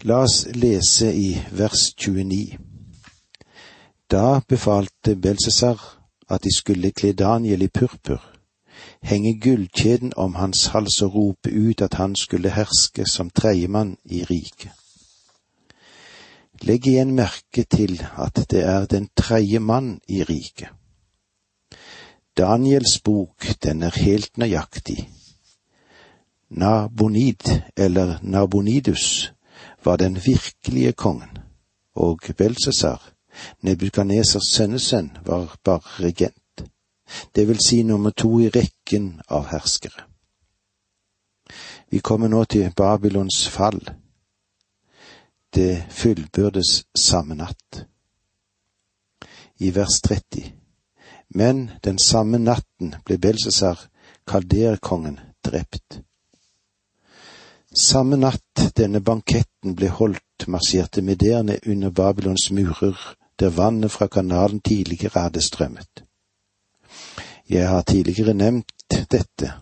La 0.05 0.21
oss 0.27 0.45
lese 0.53 1.09
i 1.15 1.31
vers 1.57 1.95
29. 1.97 2.59
Da 4.11 4.41
befalte 4.49 5.17
Belsesar 5.17 5.81
at 6.29 6.45
de 6.45 6.53
skulle 6.53 6.93
kle 6.93 7.13
Daniel 7.13 7.63
i 7.63 7.69
purpur, 7.69 8.21
henge 9.03 9.39
gullkjeden 9.41 10.13
om 10.17 10.35
hans 10.35 10.67
hals 10.75 11.01
og 11.03 11.15
rope 11.15 11.51
ut 11.51 11.83
at 11.83 11.95
han 11.95 12.17
skulle 12.17 12.53
herske 12.53 13.09
som 13.09 13.31
tredjemann 13.31 13.97
i 14.05 14.25
riket. 14.25 14.73
Legg 16.63 16.87
igjen 16.87 17.17
merke 17.17 17.65
til 17.65 17.99
at 18.17 18.45
det 18.51 18.63
er 18.63 18.87
den 18.87 19.09
tredje 19.17 19.59
mann 19.61 20.01
i 20.09 20.23
riket. 20.23 20.69
Daniels 22.37 23.01
bok, 23.05 23.47
den 23.63 23.83
er 23.83 23.91
helt 23.97 24.39
nøyaktig. 24.39 25.11
Nabonid, 26.51 27.61
eller 27.77 28.19
Nabonidus, 28.23 29.33
var 29.85 29.97
den 29.97 30.17
virkelige 30.27 30.93
kongen, 30.93 31.39
og 31.95 32.21
Belsesar, 32.37 33.11
Nebukadnesers 33.63 34.49
sønnesønn, 34.49 35.11
var 35.27 35.57
bare 35.65 36.05
regent, 36.05 36.65
det 37.35 37.49
vil 37.49 37.59
si 37.67 37.83
nummer 37.83 38.11
to 38.11 38.39
i 38.41 38.49
rekken 38.49 39.21
av 39.29 39.47
herskere. 39.51 40.07
Vi 41.91 41.99
kommer 41.99 42.29
nå 42.29 42.45
til 42.45 42.73
Babylons 42.77 43.49
fall 43.49 43.83
det 45.55 45.85
fullbyrdes 45.91 46.85
samme 46.95 47.35
natt. 47.35 47.85
I 49.59 49.71
vers 49.75 50.01
30. 50.03 50.64
Men 51.35 51.71
den 51.85 51.99
samme 51.99 52.39
natten 52.39 52.95
ble 53.05 53.19
Belsesar, 53.19 53.79
kalderkongen, 54.27 55.19
drept. 55.45 56.01
Samme 57.75 58.17
natt 58.17 58.69
denne 58.79 59.01
banketten 59.03 59.75
ble 59.75 59.91
holdt, 59.91 60.47
marsjerte 60.47 61.03
mederne 61.03 61.59
under 61.67 61.91
Babylons 61.91 62.51
murer, 62.55 62.95
der 63.41 63.51
vannet 63.51 63.91
fra 63.91 64.07
kanalen 64.07 64.61
tidligere 64.61 65.27
hadde 65.27 65.43
strømmet. 65.43 66.05
Jeg 67.51 67.69
har 67.69 67.83
tidligere 67.83 68.35
nevnt 68.35 68.71
dette, 69.11 69.53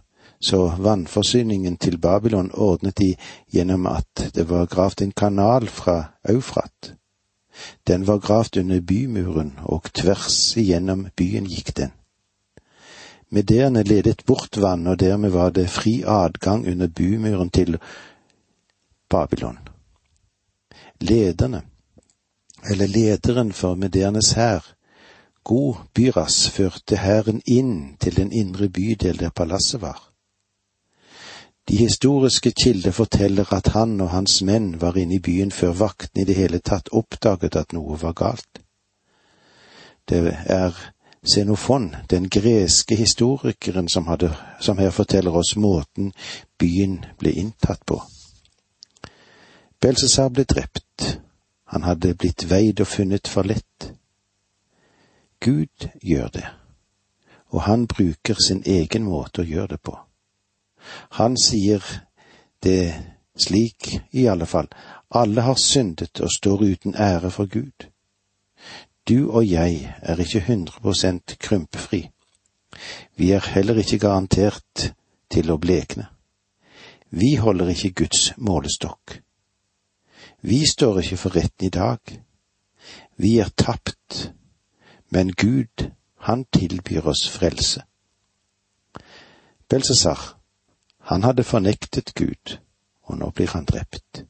så 0.44 0.74
vannforsyningen 0.78 1.76
til 1.76 1.98
Babylon 1.98 2.50
ordnet 2.52 2.98
de 2.98 3.14
gjennom 3.52 3.86
at 3.86 4.28
det 4.34 4.48
var 4.50 4.66
gravd 4.66 5.02
en 5.02 5.12
kanal 5.16 5.68
fra 5.68 6.04
Eufrat. 6.28 6.94
Den 7.86 8.06
var 8.06 8.18
gravd 8.18 8.56
under 8.56 8.80
bymuren, 8.80 9.58
og 9.62 9.88
tvers 9.94 10.56
igjennom 10.56 11.06
byen 11.16 11.48
gikk 11.48 11.74
den. 11.76 11.92
Mederne 13.30 13.82
ledet 13.82 14.24
bort 14.26 14.56
vann, 14.60 14.86
og 14.86 15.00
dermed 15.00 15.30
var 15.30 15.50
det 15.50 15.70
fri 15.70 16.02
adgang 16.06 16.66
under 16.68 16.88
bymuren 16.88 17.50
til 17.50 17.78
Babylon. 19.08 19.58
Lederne, 21.00 21.62
eller 22.70 22.86
lederen 22.86 23.52
for 23.52 23.74
medernes 23.74 24.32
hær, 24.32 24.74
God 25.44 25.74
Byras, 25.94 26.50
førte 26.50 26.96
hæren 26.96 27.42
inn 27.46 27.96
til 28.00 28.16
den 28.16 28.32
indre 28.32 28.68
bydel 28.68 29.18
der 29.18 29.30
palasset 29.30 29.80
var. 29.80 30.11
De 31.68 31.76
historiske 31.76 32.52
kilder 32.52 32.90
forteller 32.90 33.52
at 33.52 33.68
han 33.76 34.00
og 34.00 34.10
hans 34.10 34.42
menn 34.42 34.80
var 34.80 34.96
inne 34.98 35.14
i 35.14 35.22
byen 35.22 35.52
før 35.52 35.72
vaktene 35.78 36.22
i 36.22 36.26
det 36.26 36.36
hele 36.36 36.58
tatt 36.58 36.90
oppdaget 36.92 37.56
at 37.56 37.72
noe 37.72 37.98
var 38.00 38.16
galt. 38.18 38.62
Det 40.08 40.36
er 40.50 40.74
Xenofon, 41.22 41.94
den 42.10 42.28
greske 42.28 42.96
historikeren, 42.96 43.88
som, 43.88 44.06
hadde, 44.06 44.34
som 44.60 44.78
her 44.78 44.90
forteller 44.90 45.30
oss 45.30 45.54
måten 45.56 46.12
byen 46.58 47.04
ble 47.18 47.30
inntatt 47.30 47.86
på. 47.86 48.00
Belsesar 49.80 50.28
ble 50.34 50.44
drept. 50.44 51.20
Han 51.70 51.86
hadde 51.86 52.14
blitt 52.14 52.50
veid 52.50 52.80
og 52.82 52.86
funnet 52.86 53.30
for 53.30 53.46
lett. 53.46 53.92
Gud 55.40 55.88
gjør 56.02 56.28
det, 56.28 56.46
og 57.54 57.62
han 57.62 57.86
bruker 57.86 58.34
sin 58.34 58.62
egen 58.66 59.06
måte 59.06 59.42
å 59.42 59.46
gjøre 59.46 59.76
det 59.76 59.82
på. 59.82 59.94
Han 61.18 61.36
sier 61.36 61.84
det 62.62 62.94
slik, 63.36 64.00
i 64.12 64.26
alle 64.28 64.46
fall, 64.46 64.68
alle 65.10 65.40
har 65.40 65.58
syndet 65.60 66.20
og 66.20 66.30
står 66.30 66.62
uten 66.62 66.94
ære 66.94 67.30
for 67.30 67.46
Gud. 67.46 67.88
Du 69.08 69.30
og 69.30 69.50
jeg 69.50 69.94
er 70.02 70.20
ikke 70.20 70.44
hundre 70.46 70.80
prosent 70.80 71.36
krympefri. 71.38 72.08
Vi 73.16 73.30
er 73.30 73.48
heller 73.54 73.78
ikke 73.78 73.98
garantert 73.98 74.92
til 75.30 75.50
å 75.50 75.58
blekne. 75.58 76.06
Vi 77.10 77.34
holder 77.36 77.68
ikke 77.74 77.92
Guds 78.04 78.32
målestokk. 78.36 79.18
Vi 80.40 80.62
står 80.66 81.02
ikke 81.02 81.16
for 81.16 81.36
retten 81.36 81.66
i 81.66 81.74
dag. 81.74 82.00
Vi 83.16 83.38
er 83.38 83.50
tapt, 83.56 84.32
men 85.10 85.32
Gud, 85.32 85.90
han 86.16 86.44
tilbyr 86.44 87.10
oss 87.12 87.28
frelse. 87.28 87.82
Belsesar, 89.68 90.41
han 91.12 91.22
hadde 91.22 91.44
fornektet 91.44 92.14
Gud, 92.14 92.58
og 93.04 93.18
nå 93.18 93.30
blir 93.36 93.52
han 93.54 93.64
drept. 93.68 94.24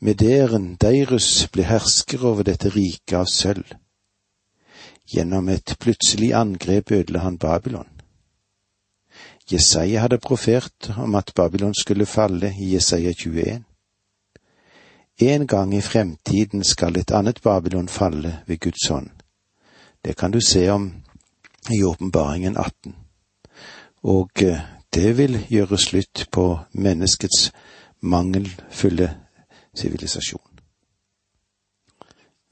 Mederen 0.00 0.76
Deirus 0.76 1.48
ble 1.52 1.64
hersker 1.64 2.24
over 2.24 2.44
dette 2.44 2.70
riket 2.74 3.16
av 3.16 3.28
sølv. 3.32 3.70
Gjennom 5.06 5.48
et 5.48 5.76
plutselig 5.80 6.32
angrep 6.34 6.90
ødela 6.92 7.22
han 7.24 7.38
Babylon. 7.38 7.88
Jesaja 9.50 10.00
hadde 10.02 10.18
profert 10.18 10.90
om 10.98 11.14
at 11.14 11.32
Babylon 11.34 11.74
skulle 11.74 12.06
falle 12.06 12.50
i 12.58 12.72
Jesaja 12.74 13.12
21. 13.12 13.62
En 15.18 15.46
gang 15.46 15.74
i 15.74 15.80
fremtiden 15.80 16.64
skal 16.64 16.98
et 16.98 17.10
annet 17.10 17.40
Babylon 17.42 17.88
falle 17.88 18.42
ved 18.46 18.60
Guds 18.60 18.88
hånd. 18.88 19.10
Det 20.04 20.16
kan 20.16 20.30
du 20.30 20.40
se 20.40 20.70
om 20.70 20.92
i 21.70 21.82
Åpenbaringen 21.82 22.56
18. 22.56 22.96
Og 24.02 24.42
eh, 24.42 24.60
det 24.96 25.18
vil 25.18 25.36
gjøre 25.50 25.76
slutt 25.78 26.24
på 26.32 26.42
menneskets 26.72 27.50
mangelfulle 28.00 29.08
sivilisasjon. 29.76 30.60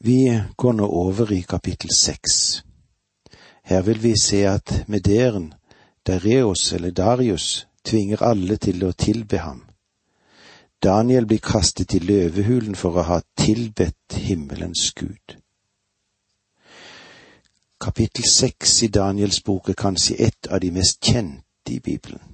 Vi 0.04 0.40
går 0.56 0.72
nå 0.72 0.86
over 0.86 1.32
i 1.32 1.40
kapittel 1.40 1.94
seks. 1.96 2.64
Her 3.64 3.82
vil 3.82 4.02
vi 4.02 4.12
se 4.20 4.42
at 4.44 4.84
Mederen, 4.88 5.54
Dareos 6.06 6.72
eller 6.72 6.90
Darius, 6.90 7.66
tvinger 7.84 8.22
alle 8.22 8.56
til 8.56 8.84
å 8.84 8.92
tilbe 8.92 9.40
ham. 9.40 9.64
Daniel 10.82 11.24
blir 11.24 11.40
kastet 11.40 11.96
i 11.96 12.02
løvehulen 12.04 12.76
for 12.76 13.00
å 13.00 13.06
ha 13.08 13.20
tilbedt 13.40 14.20
himmelens 14.26 14.90
gud. 14.92 15.38
Kapittel 17.80 18.28
seks 18.28 18.82
i 18.82 18.92
Daniels 18.92 19.40
bok 19.40 19.72
er 19.72 19.80
kanskje 19.80 20.20
et 20.28 20.52
av 20.52 20.60
de 20.60 20.74
mest 20.76 21.00
kjente 21.00 21.72
i 21.72 21.80
Bibelen 21.80 22.33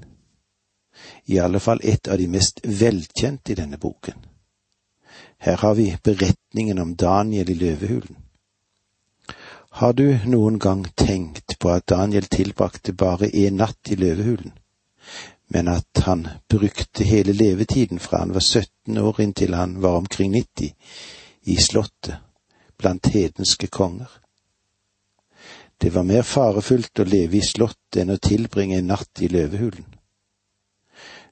i 1.24 1.38
alle 1.38 1.60
fall 1.60 1.80
et 1.82 2.08
av 2.08 2.18
de 2.18 2.26
mest 2.28 2.60
velkjente 2.64 3.52
i 3.52 3.58
denne 3.58 3.78
boken. 3.78 4.14
Her 5.38 5.56
har 5.56 5.74
vi 5.74 5.96
beretningen 6.04 6.78
om 6.78 6.96
Daniel 6.96 7.50
i 7.50 7.54
løvehulen. 7.54 8.16
Har 9.70 9.92
du 9.92 10.18
noen 10.26 10.58
gang 10.58 10.84
tenkt 10.94 11.58
på 11.58 11.70
at 11.70 11.86
Daniel 11.88 12.26
tilbrakte 12.26 12.92
bare 12.92 13.30
én 13.30 13.56
natt 13.62 13.92
i 13.92 13.96
løvehulen, 13.96 14.52
men 15.48 15.68
at 15.68 16.02
han 16.06 16.26
brukte 16.48 17.04
hele 17.04 17.32
levetiden 17.32 17.98
fra 17.98 18.24
han 18.24 18.34
var 18.34 18.40
17 18.40 18.98
år 18.98 19.20
inntil 19.20 19.54
han 19.54 19.80
var 19.80 19.96
omkring 19.96 20.32
90, 20.32 20.74
i 21.42 21.56
slottet 21.56 22.18
blant 22.78 23.06
hedenske 23.06 23.66
konger? 23.66 24.10
Det 25.80 25.94
var 25.94 26.04
mer 26.04 26.22
farefullt 26.22 27.00
å 27.00 27.08
leve 27.08 27.38
i 27.38 27.46
slottet 27.46 28.02
enn 28.02 28.12
å 28.12 28.20
tilbringe 28.20 28.76
en 28.78 28.90
natt 28.92 29.22
i 29.24 29.30
løvehulen. 29.32 29.86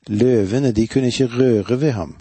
Løvene, 0.08 0.72
de 0.72 0.86
kunne 0.86 1.06
ikke 1.06 1.26
røre 1.26 1.80
ved 1.80 1.90
ham, 1.90 2.16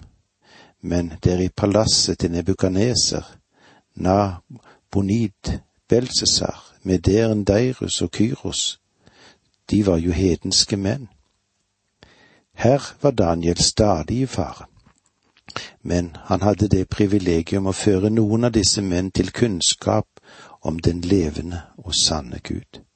men 0.80 1.12
det 1.24 1.32
er 1.32 1.38
i 1.38 1.48
palasset 1.48 2.18
til 2.18 2.30
Nebukaneser, 2.30 3.22
Nabonid, 3.94 5.58
Belsesar, 5.88 6.74
Mederen 6.82 7.44
Deirus 7.44 8.02
og 8.02 8.10
Kyros, 8.10 8.80
de 9.70 9.86
var 9.86 9.96
jo 9.96 10.12
hedenske 10.12 10.76
menn. 10.76 11.08
Her 12.52 12.96
var 13.02 13.10
Daniel 13.10 13.56
stadig 13.56 14.20
i 14.20 14.26
fare, 14.26 14.66
men 15.82 16.16
han 16.24 16.42
hadde 16.42 16.68
det 16.68 16.88
privilegium 16.88 17.66
å 17.66 17.72
føre 17.72 18.10
noen 18.10 18.44
av 18.44 18.52
disse 18.52 18.82
menn 18.82 19.10
til 19.10 19.32
kunnskap 19.32 20.20
om 20.60 20.78
den 20.78 21.00
levende 21.00 21.62
og 21.78 21.94
sanne 21.94 22.40
Gud. 22.44 22.87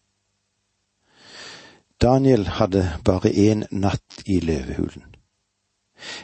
Daniel 2.02 2.47
hadde 2.49 2.99
bare 3.04 3.30
én 3.30 3.66
natt 3.71 4.23
i 4.26 4.40
løvehulen. 4.40 5.04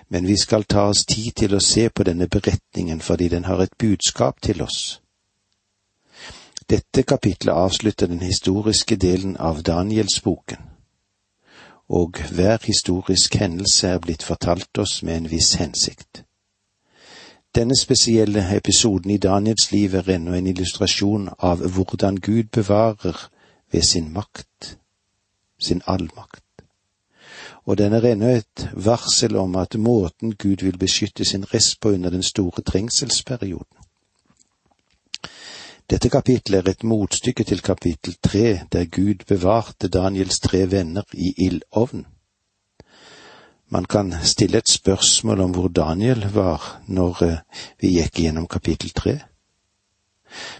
Men 0.08 0.26
vi 0.26 0.36
skal 0.36 0.64
ta 0.64 0.88
oss 0.90 1.04
tid 1.06 1.32
til 1.36 1.54
å 1.54 1.60
se 1.62 1.88
på 1.88 2.02
denne 2.02 2.26
beretningen 2.26 3.00
fordi 3.00 3.28
den 3.28 3.44
har 3.44 3.62
et 3.62 3.76
budskap 3.78 4.40
til 4.42 4.62
oss. 4.62 5.00
Dette 6.70 7.02
kapitlet 7.02 7.54
avslutter 7.54 8.06
den 8.06 8.20
historiske 8.20 8.96
delen 8.96 9.36
av 9.36 9.62
Danielsboken, 9.62 10.58
og 11.88 12.18
hver 12.32 12.58
historisk 12.64 13.34
hendelse 13.34 13.88
er 13.88 14.02
blitt 14.02 14.22
fortalt 14.22 14.78
oss 14.78 15.02
med 15.02 15.16
en 15.16 15.30
viss 15.30 15.54
hensikt. 15.62 16.24
Denne 17.54 17.78
spesielle 17.78 18.42
episoden 18.56 19.10
i 19.10 19.16
Daniels 19.16 19.70
liv 19.72 19.94
er 19.94 20.10
ennå 20.10 20.34
en 20.34 20.46
illustrasjon 20.46 21.30
av 21.38 21.64
hvordan 21.64 22.20
Gud 22.20 22.50
bevarer 22.52 23.30
ved 23.72 23.82
sin 23.82 24.12
makt, 24.12 24.76
sin 25.58 25.82
allmakt. 25.86 26.44
Og 27.66 27.78
den 27.78 27.92
er 27.92 28.04
ennå 28.04 28.28
et 28.28 28.68
varsel 28.74 29.36
om 29.36 29.56
at 29.56 29.74
måten 29.78 30.34
Gud 30.34 30.64
vil 30.64 30.78
beskytte 30.78 31.24
sin 31.24 31.44
rest 31.54 31.80
på 31.80 31.90
under 31.90 32.10
den 32.10 32.22
store 32.22 32.62
trengselsperioden. 32.62 33.76
Dette 35.90 36.08
kapittelet 36.08 36.66
er 36.66 36.70
et 36.70 36.84
motstykke 36.84 37.44
til 37.44 37.62
kapittel 37.64 38.16
tre, 38.22 38.60
der 38.72 38.84
Gud 38.84 39.24
bevarte 39.28 39.88
Daniels 39.88 40.40
tre 40.40 40.70
venner 40.70 41.02
i 41.12 41.34
ildovnen. 41.36 42.06
Man 43.68 43.84
kan 43.84 44.14
stille 44.22 44.58
et 44.58 44.68
spørsmål 44.68 45.40
om 45.40 45.50
hvor 45.50 45.68
Daniel 45.68 46.28
var 46.34 46.82
når 46.86 47.22
eh, 47.22 47.38
vi 47.80 47.88
gikk 47.96 48.20
gjennom 48.20 48.46
kapittel 48.46 48.90
tre. 48.90 49.18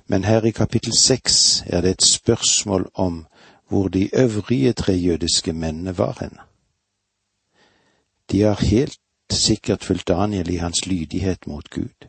Men 0.06 0.24
her 0.24 0.44
i 0.44 0.50
kapittel 0.50 0.96
seks 0.96 1.62
er 1.66 1.80
det 1.80 1.90
et 1.90 2.04
spørsmål 2.04 2.90
om 2.94 3.26
hvor 3.68 3.88
de 3.88 4.10
øvrige 4.14 4.72
tre 4.72 4.92
jødiske 4.92 5.52
mennene 5.52 5.98
var 5.98 6.16
hen. 6.20 6.38
De 8.32 8.40
har 8.40 8.64
helt 8.64 8.98
sikkert 9.30 9.84
fulgt 9.84 10.08
Daniel 10.08 10.50
i 10.50 10.56
hans 10.56 10.86
lydighet 10.86 11.46
mot 11.46 11.70
Gud. 11.70 12.08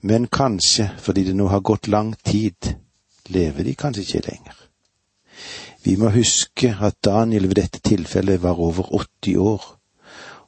Men 0.00 0.26
kanskje, 0.26 0.90
fordi 0.98 1.24
det 1.24 1.36
nå 1.36 1.48
har 1.48 1.60
gått 1.60 1.88
lang 1.88 2.14
tid, 2.24 2.74
lever 3.26 3.62
de 3.62 3.74
kanskje 3.74 4.02
ikke 4.02 4.28
lenger. 4.28 4.54
Vi 5.84 5.96
må 5.96 6.08
huske 6.08 6.76
at 6.80 7.04
Daniel 7.04 7.48
ved 7.48 7.54
dette 7.54 7.80
tilfellet 7.80 8.42
var 8.42 8.60
over 8.60 8.94
80 8.94 9.36
år, 9.36 9.78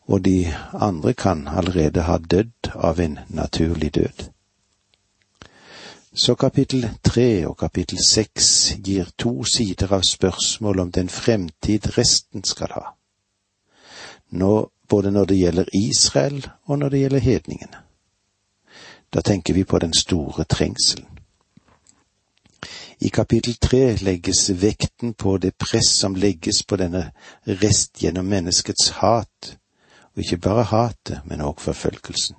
og 0.09 0.25
de 0.25 0.55
andre 0.73 1.15
kan 1.15 1.49
allerede 1.49 2.03
ha 2.03 2.19
dødd 2.19 2.71
av 2.75 3.01
en 3.01 3.19
naturlig 3.29 3.95
død. 3.95 4.38
Så 6.19 6.35
kapittel 6.35 6.89
tre 7.05 7.47
og 7.47 7.57
kapittel 7.59 7.99
seks 8.03 8.73
gir 8.83 9.07
to 9.19 9.45
sider 9.47 9.93
av 9.95 10.03
spørsmål 10.03 10.81
om 10.83 10.89
den 10.93 11.09
fremtid 11.09 11.87
resten 11.95 12.43
skal 12.45 12.73
ha. 12.75 12.83
Nå, 14.35 14.71
både 14.89 15.13
når 15.15 15.29
det 15.31 15.37
gjelder 15.39 15.71
Israel 15.79 16.41
og 16.67 16.79
når 16.79 16.89
det 16.89 17.01
gjelder 17.01 17.23
hedningene. 17.29 17.85
Da 19.15 19.23
tenker 19.23 19.55
vi 19.55 19.65
på 19.65 19.79
den 19.79 19.95
store 19.95 20.45
trengselen. 20.45 21.07
I 22.99 23.09
kapittel 23.15 23.55
tre 23.55 23.95
legges 24.03 24.51
vekten 24.51 25.15
på 25.15 25.37
det 25.39 25.55
press 25.55 25.93
som 26.01 26.19
legges 26.19 26.65
på 26.67 26.77
denne 26.83 27.13
rest 27.47 28.03
gjennom 28.03 28.27
menneskets 28.27 28.89
hat, 28.99 29.55
og 30.15 30.27
ikke 30.27 30.43
bare 30.43 30.67
hatet, 30.67 31.23
men 31.25 31.47
òg 31.47 31.63
forfølgelsen. 31.63 32.35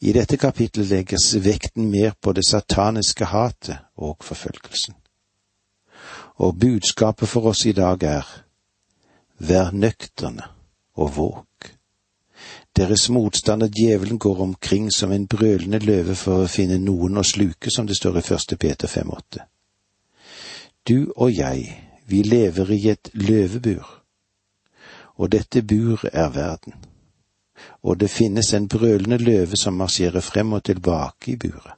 I 0.00 0.12
dette 0.16 0.36
kapittelet 0.40 0.88
legges 0.88 1.34
vekten 1.44 1.90
mer 1.90 2.14
på 2.20 2.32
det 2.32 2.46
sataniske 2.48 3.24
hatet 3.24 3.78
og 3.96 4.24
forfølgelsen. 4.24 4.94
Og 6.40 6.56
budskapet 6.58 7.28
for 7.28 7.50
oss 7.52 7.66
i 7.66 7.74
dag 7.76 8.02
er 8.02 8.30
vær 9.38 9.70
nøkterne 9.76 10.48
og 10.96 11.16
våg. 11.16 11.46
Deres 12.76 13.08
motstander 13.12 13.68
djevelen 13.68 14.18
går 14.18 14.40
omkring 14.40 14.88
som 14.92 15.12
en 15.12 15.26
brølende 15.26 15.78
løve 15.84 16.14
for 16.14 16.44
å 16.44 16.48
finne 16.48 16.78
noen 16.80 17.20
å 17.20 17.26
sluke, 17.26 17.70
som 17.70 17.86
det 17.86 17.98
står 17.98 18.18
i 18.18 18.24
første 18.24 18.56
Peter 18.56 18.88
5,8. 18.88 19.44
Du 20.88 21.12
og 21.16 21.34
jeg, 21.34 21.76
vi 22.06 22.22
lever 22.22 22.72
i 22.72 22.86
et 22.88 23.10
løvebur 23.12 24.00
og 25.20 25.32
dette 25.32 25.62
bur 25.62 26.00
er 26.12 26.28
verden. 26.28 26.72
Og 27.82 28.00
det 28.00 28.10
finnes 28.10 28.54
en 28.54 28.68
brølende 28.68 29.18
løve 29.18 29.56
som 29.56 29.74
marsjerer 29.74 30.20
frem 30.20 30.52
og 30.52 30.64
tilbake 30.64 31.32
i 31.32 31.36
buret. 31.36 31.76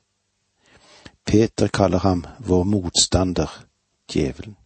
Peter 1.24 1.68
kaller 1.68 1.98
ham 1.98 2.24
vår 2.38 2.64
motstander, 2.64 3.64
djevelen. 4.12 4.56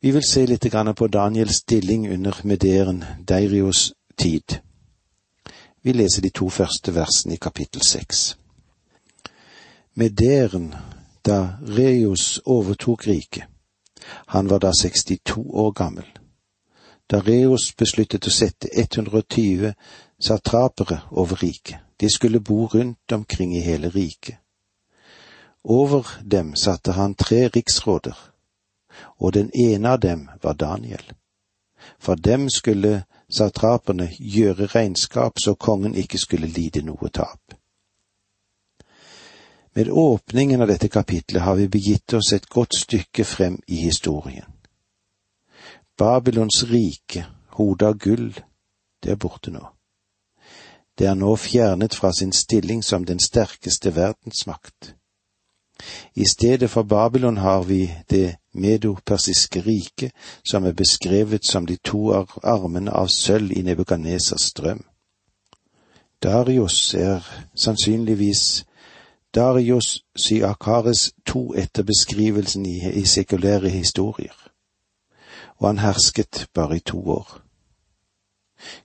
Vi 0.00 0.10
vil 0.10 0.24
se 0.26 0.46
litt 0.46 0.66
på 0.96 1.06
Daniels 1.06 1.56
stilling 1.62 2.08
under 2.12 2.40
mederen 2.44 3.04
Deirios 3.28 3.92
tid. 4.18 4.58
Vi 5.82 5.92
leser 5.92 6.22
de 6.22 6.30
to 6.30 6.48
første 6.48 6.94
versene 6.94 7.34
i 7.34 7.38
kapittel 7.38 7.82
seks. 7.82 8.36
Mederen, 9.94 10.74
da 11.24 11.58
Reus 11.62 12.40
overtok 12.44 13.06
riket, 13.06 13.44
han 14.26 14.50
var 14.50 14.58
da 14.58 14.72
62 14.72 15.38
år 15.38 15.70
gammel. 15.70 16.21
Dareos 17.12 17.74
besluttet 17.76 18.24
å 18.24 18.30
sette 18.32 18.70
120 18.72 19.74
satrapere 20.16 21.02
over 21.10 21.42
riket. 21.42 21.82
De 22.00 22.08
skulle 22.08 22.40
bo 22.40 22.66
rundt 22.72 23.12
omkring 23.12 23.52
i 23.56 23.60
hele 23.60 23.90
riket. 23.92 24.38
Over 25.64 26.06
dem 26.24 26.54
satte 26.56 26.92
han 26.96 27.14
tre 27.14 27.48
riksråder, 27.48 28.16
og 29.20 29.32
den 29.32 29.50
ene 29.54 29.92
av 29.92 30.00
dem 30.00 30.30
var 30.42 30.54
Daniel. 30.54 31.04
For 31.98 32.16
dem 32.16 32.48
skulle 32.50 33.04
satraperne 33.28 34.08
gjøre 34.18 34.70
regnskap 34.72 35.38
så 35.38 35.54
kongen 35.54 35.94
ikke 35.94 36.18
skulle 36.18 36.48
lide 36.48 36.82
noe 36.82 37.12
tap. 37.12 37.54
Med 39.74 39.88
åpningen 39.88 40.64
av 40.64 40.72
dette 40.72 40.88
kapitlet 40.88 41.42
har 41.42 41.60
vi 41.60 41.68
begitt 41.68 42.12
oss 42.16 42.32
et 42.32 42.48
godt 42.48 42.74
stykke 42.76 43.24
frem 43.24 43.60
i 43.66 43.84
historien. 43.84 44.51
Babylons 46.02 46.64
rike, 46.70 47.26
hodet 47.48 47.86
av 47.86 47.98
gull, 47.98 48.32
det 49.02 49.12
er 49.12 49.18
borte 49.22 49.52
nå. 49.54 49.60
Det 50.98 51.06
er 51.06 51.14
nå 51.14 51.36
fjernet 51.38 51.94
fra 51.94 52.10
sin 52.12 52.32
stilling 52.34 52.82
som 52.82 53.04
den 53.06 53.22
sterkeste 53.22 53.92
verdensmakt. 53.94 54.96
I 56.14 56.26
stedet 56.26 56.70
for 56.70 56.82
Babylon 56.82 57.36
har 57.36 57.62
vi 57.62 57.94
det 58.10 58.36
medopersiske 58.54 59.62
riket, 59.62 60.10
som 60.44 60.66
er 60.66 60.74
beskrevet 60.74 61.46
som 61.46 61.66
de 61.70 61.78
to 61.84 62.10
armene 62.42 62.90
av 62.90 63.06
sølv 63.06 63.54
i 63.54 63.62
Nebukadnesers 63.62 64.50
drøm. 64.58 64.82
Darius 66.22 66.94
er 66.94 67.22
sannsynligvis 67.54 68.64
Darius 69.34 70.02
Syakares 70.16 71.12
to 71.26 71.52
etter 71.54 71.86
beskrivelsen 71.86 72.66
i, 72.66 72.78
i 72.90 73.06
sekulære 73.06 73.68
historier, 73.68 74.34
og 75.62 75.68
han 75.68 75.78
hersket 75.78 76.46
bare 76.54 76.76
i 76.76 76.80
to 76.80 77.10
år. 77.10 77.40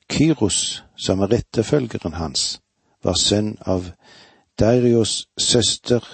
Kyros, 0.09 0.83
som 0.95 1.19
er 1.19 1.33
etterfølgeren 1.33 2.13
hans, 2.13 2.61
var 3.03 3.17
sønn 3.17 3.55
av 3.65 3.89
Darius' 4.61 5.25
søster 5.37 6.05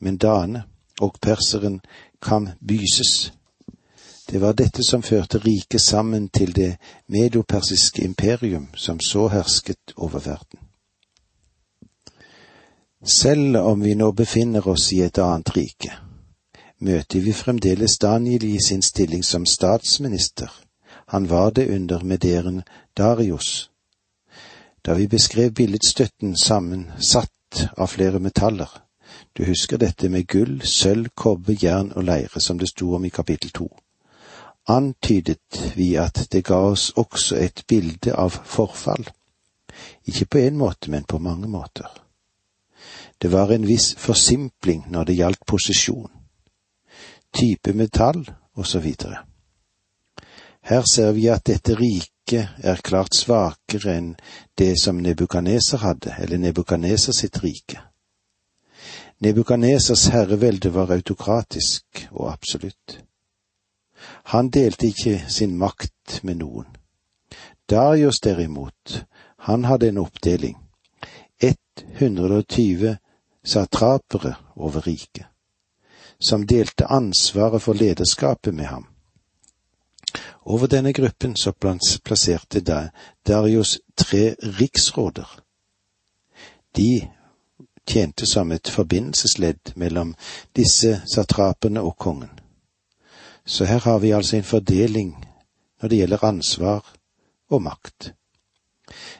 Mendane 0.00 0.64
og 1.00 1.14
perseren 1.22 1.80
Kambyses. 2.22 3.32
Det 4.30 4.40
var 4.40 4.52
dette 4.52 4.82
som 4.82 5.02
førte 5.02 5.38
riket 5.38 5.80
sammen 5.80 6.28
til 6.28 6.56
det 6.56 6.76
medopersiske 7.06 8.02
imperium 8.04 8.68
som 8.74 9.00
så 9.00 9.28
hersket 9.28 9.94
over 9.96 10.18
verden. 10.18 10.58
Selv 13.04 13.56
om 13.56 13.82
vi 13.82 13.94
nå 13.94 14.12
befinner 14.12 14.68
oss 14.68 14.92
i 14.92 15.02
et 15.02 15.18
annet 15.18 15.56
rike, 15.56 15.94
møter 16.80 17.20
vi 17.20 17.32
fremdeles 17.32 17.98
Daniel 17.98 18.44
i 18.44 18.58
sin 18.66 18.82
stilling 18.82 19.24
som 19.24 19.46
statsminister. 19.46 20.48
Han 21.06 21.30
var 21.30 21.50
det 21.50 21.68
under 21.74 22.04
mederen 22.04 22.62
Darius. 22.96 23.70
Da 24.86 24.94
vi 24.94 25.06
beskrev 25.06 25.50
billedstøtten 25.50 26.36
sammensatt 26.36 27.68
av 27.76 27.86
flere 27.86 28.18
metaller, 28.18 28.68
du 29.36 29.44
husker 29.44 29.76
dette 29.76 30.08
med 30.08 30.26
gull, 30.26 30.62
sølv, 30.64 31.10
kobber, 31.14 31.56
jern 31.62 31.92
og 31.92 32.04
leire, 32.04 32.40
som 32.40 32.58
det 32.58 32.68
sto 32.68 32.94
om 32.94 33.04
i 33.04 33.10
kapittel 33.10 33.50
to, 33.50 33.68
antydet 34.68 35.72
vi 35.76 35.94
at 35.96 36.28
det 36.32 36.44
ga 36.44 36.60
oss 36.70 36.90
også 36.96 37.36
et 37.36 37.64
bilde 37.68 38.14
av 38.14 38.30
forfall. 38.30 39.04
Ikke 40.06 40.26
på 40.26 40.38
én 40.38 40.56
måte, 40.56 40.90
men 40.90 41.04
på 41.04 41.18
mange 41.18 41.48
måter. 41.48 41.90
Det 43.22 43.32
var 43.32 43.52
en 43.52 43.66
viss 43.66 43.94
forsimpling 43.98 44.86
når 44.88 45.04
det 45.04 45.16
gjaldt 45.16 45.46
posisjon, 45.46 46.19
type 47.32 47.72
metall 47.72 48.30
osv. 48.56 48.94
Her 50.62 50.82
ser 50.94 51.12
vi 51.12 51.28
at 51.28 51.46
dette 51.46 51.74
riket 51.74 52.48
er 52.62 52.82
klart 52.84 53.16
svakere 53.16 53.96
enn 53.96 54.10
det 54.58 54.74
som 54.82 55.00
Nebukaneser 55.00 55.82
hadde, 55.82 56.14
eller 56.18 56.38
Nebukaneser 56.38 57.16
sitt 57.16 57.42
rike. 57.42 57.80
Nebukanesers 59.20 60.06
herrevelde 60.14 60.72
var 60.74 60.92
autokratisk 60.92 62.06
og 62.10 62.32
absolutt. 62.32 63.00
Han 64.32 64.48
delte 64.50 64.86
ikke 64.86 65.24
sin 65.28 65.58
makt 65.58 66.22
med 66.22 66.40
noen. 66.40 66.66
Darius 67.70 68.20
derimot, 68.20 69.04
han 69.38 69.64
hadde 69.64 69.88
en 69.88 69.98
oppdeling. 69.98 70.56
120 72.00 72.96
satrapere 73.44 74.34
over 74.56 74.86
riket, 74.86 75.26
som 76.20 76.46
delte 76.46 76.86
ansvaret 76.86 77.62
for 77.62 77.74
lederskapet 77.74 78.54
med 78.54 78.64
ham. 78.64 78.86
Over 80.42 80.66
denne 80.66 80.92
gruppen 80.92 81.36
så 81.36 81.52
plasserte 82.04 82.90
Darius 83.26 83.78
tre 83.96 84.34
riksråder. 84.42 85.40
De 86.76 87.08
tjente 87.86 88.26
som 88.26 88.52
et 88.52 88.68
forbindelsesledd 88.68 89.72
mellom 89.74 90.14
disse 90.56 91.00
satrapene 91.06 91.82
og 91.82 91.96
kongen. 91.98 92.30
Så 93.44 93.64
her 93.64 93.78
har 93.78 93.98
vi 93.98 94.12
altså 94.12 94.36
en 94.36 94.44
fordeling 94.44 95.14
når 95.80 95.88
det 95.88 95.98
gjelder 95.98 96.24
ansvar 96.24 96.84
og 97.50 97.62
makt. 97.62 98.12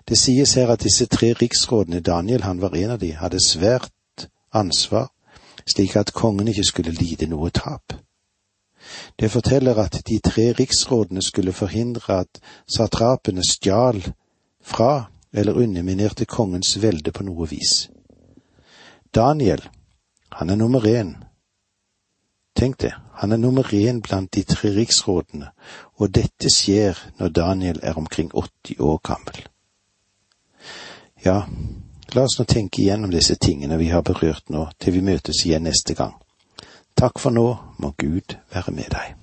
Det 0.09 0.19
sies 0.19 0.55
her 0.55 0.71
at 0.71 0.83
disse 0.83 1.07
tre 1.07 1.33
riksrådene, 1.33 2.01
Daniel 2.01 2.43
han 2.43 2.61
var 2.61 2.75
en 2.77 2.91
av 2.91 2.99
de, 2.99 3.13
hadde 3.15 3.41
svært 3.41 4.29
ansvar, 4.53 5.11
slik 5.67 5.97
at 5.97 6.13
kongen 6.13 6.49
ikke 6.49 6.65
skulle 6.65 6.93
lide 6.93 7.27
noe 7.27 7.51
tap. 7.51 7.95
Det 9.21 9.31
forteller 9.31 9.79
at 9.79 10.03
de 10.09 10.19
tre 10.19 10.53
riksrådene 10.53 11.23
skulle 11.23 11.53
forhindre 11.53 12.21
at 12.21 12.41
satrapene 12.67 13.45
stjal 13.45 14.13
fra 14.63 15.11
eller 15.33 15.53
underminerte 15.53 16.25
kongens 16.25 16.83
velde 16.83 17.13
på 17.13 17.23
noe 17.23 17.49
vis. 17.49 17.91
Daniel, 19.15 19.63
han 20.33 20.51
er 20.51 20.57
nummer 20.57 20.87
én. 20.87 21.15
Tenk 22.57 22.81
det, 22.81 22.93
han 23.15 23.33
er 23.33 23.37
nummer 23.37 23.75
én 23.75 24.01
blant 24.01 24.35
de 24.35 24.43
tre 24.43 24.71
riksrådene, 24.75 25.51
og 25.95 26.15
dette 26.15 26.51
skjer 26.51 26.99
når 27.19 27.29
Daniel 27.29 27.81
er 27.83 27.99
omkring 27.99 28.31
80 28.35 28.81
år 28.81 28.99
gammel. 29.05 29.47
Ja, 31.25 31.43
la 32.15 32.25
oss 32.27 32.39
nå 32.39 32.45
tenke 32.49 32.83
igjennom 32.83 33.13
disse 33.13 33.37
tingene 33.37 33.79
vi 33.81 33.91
har 33.93 34.03
berørt 34.07 34.51
nå, 34.51 34.69
til 34.79 34.97
vi 34.97 35.05
møtes 35.05 35.45
igjen 35.47 35.69
neste 35.69 35.95
gang. 35.95 36.17
Takk 36.99 37.21
for 37.23 37.35
nå, 37.35 37.47
må 37.79 37.95
Gud 37.99 38.37
være 38.53 38.75
med 38.75 38.91
deg. 38.93 39.20